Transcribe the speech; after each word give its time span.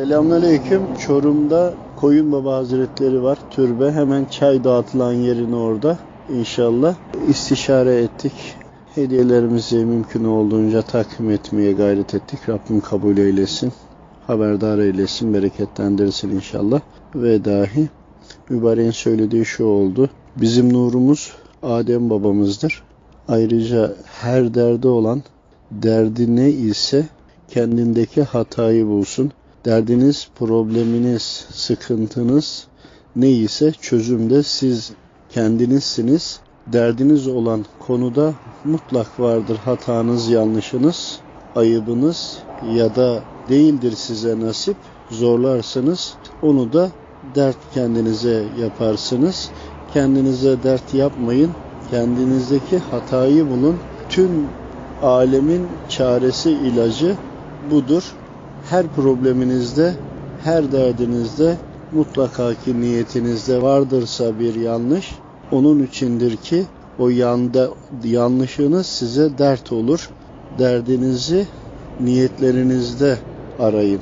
Selamünaleyküm. 0.00 0.82
Çorum'da 1.06 1.74
Koyun 1.96 2.32
Baba 2.32 2.56
Hazretleri 2.56 3.22
var. 3.22 3.38
Türbe. 3.50 3.92
Hemen 3.92 4.24
çay 4.24 4.64
dağıtılan 4.64 5.12
yerin 5.12 5.52
orada. 5.52 5.98
İnşallah 6.34 6.94
istişare 7.28 8.02
ettik. 8.02 8.32
Hediyelerimizi 8.94 9.76
mümkün 9.76 10.24
olduğunca 10.24 10.82
takdim 10.82 11.30
etmeye 11.30 11.72
gayret 11.72 12.14
ettik. 12.14 12.48
Rabbim 12.48 12.80
kabul 12.80 13.18
eylesin. 13.18 13.72
Haberdar 14.26 14.78
eylesin. 14.78 15.34
Bereketlendirsin 15.34 16.30
inşallah. 16.30 16.80
Ve 17.14 17.44
dahi 17.44 17.88
mübareğin 18.48 18.90
söylediği 18.90 19.44
şu 19.44 19.64
oldu. 19.64 20.10
Bizim 20.36 20.72
nurumuz 20.72 21.32
Adem 21.62 22.10
babamızdır. 22.10 22.82
Ayrıca 23.28 23.94
her 24.04 24.54
derdi 24.54 24.88
olan 24.88 25.22
derdi 25.70 26.36
ne 26.36 26.50
ise 26.50 27.06
kendindeki 27.48 28.22
hatayı 28.22 28.86
bulsun. 28.86 29.32
Derdiniz, 29.64 30.28
probleminiz, 30.38 31.22
sıkıntınız 31.52 32.66
ne 33.16 33.30
ise 33.30 33.72
çözümde 33.72 34.42
siz 34.42 34.92
kendinizsiniz. 35.28 36.40
Derdiniz 36.66 37.28
olan 37.28 37.64
konuda 37.86 38.34
mutlak 38.64 39.20
vardır 39.20 39.56
hatanız, 39.64 40.28
yanlışınız, 40.28 41.18
ayıbınız 41.56 42.38
ya 42.74 42.96
da 42.96 43.22
değildir 43.48 43.92
size 43.92 44.40
nasip. 44.40 44.76
Zorlarsınız. 45.10 46.14
Onu 46.42 46.72
da 46.72 46.90
dert 47.34 47.56
kendinize 47.74 48.44
yaparsınız. 48.60 49.50
Kendinize 49.94 50.62
dert 50.62 50.94
yapmayın. 50.94 51.50
Kendinizdeki 51.90 52.78
hatayı 52.78 53.50
bulun. 53.50 53.76
Tüm 54.08 54.30
alemin 55.02 55.66
çaresi 55.88 56.50
ilacı 56.50 57.16
budur. 57.70 58.14
Her 58.68 58.86
probleminizde, 58.86 59.94
her 60.42 60.72
derdinizde 60.72 61.58
mutlaka 61.92 62.54
ki 62.54 62.80
niyetinizde 62.80 63.62
vardırsa 63.62 64.38
bir 64.38 64.54
yanlış, 64.54 65.10
onun 65.52 65.82
içindir 65.82 66.36
ki 66.36 66.64
o 66.98 67.08
yanda 67.08 67.70
yanlışınız 68.04 68.86
size 68.86 69.38
dert 69.38 69.72
olur. 69.72 70.10
Derdinizi 70.58 71.46
niyetlerinizde 72.00 73.18
arayın. 73.58 74.00